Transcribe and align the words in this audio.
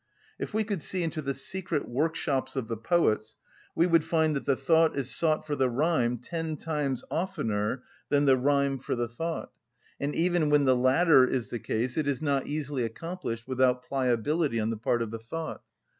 If 0.39 0.51
we 0.51 0.63
could 0.63 0.81
see 0.81 1.03
into 1.03 1.21
the 1.21 1.35
secret 1.35 1.87
workshops 1.87 2.55
of 2.55 2.67
the 2.67 2.75
poets, 2.75 3.35
we 3.75 3.85
would 3.85 4.03
find 4.03 4.35
that 4.35 4.45
the 4.45 4.55
thought 4.55 4.97
is 4.97 5.13
sought 5.13 5.45
for 5.45 5.55
the 5.55 5.69
rhyme 5.69 6.17
ten 6.17 6.57
times 6.57 7.03
oftener 7.11 7.83
than 8.09 8.25
the 8.25 8.35
rhyme 8.35 8.79
for 8.79 8.95
the 8.95 9.07
thought; 9.07 9.51
and 9.99 10.15
even 10.15 10.49
when 10.49 10.65
the 10.65 10.75
latter 10.75 11.27
is 11.27 11.51
the 11.51 11.59
case, 11.59 11.97
it 11.99 12.07
is 12.07 12.19
not 12.19 12.47
easily 12.47 12.81
accomplished 12.83 13.47
without 13.47 13.83
pliability 13.83 14.59
on 14.59 14.71
the 14.71 14.75
part 14.77 15.03
of 15.03 15.11
the 15.11 15.19
thought. 15.19 15.61